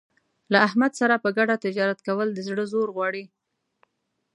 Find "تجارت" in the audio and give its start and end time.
1.65-1.99